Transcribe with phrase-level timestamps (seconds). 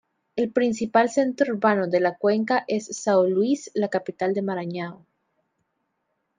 [0.35, 5.05] El principal centro urbano de la cuenca es São Luis, la capital de Maranhão.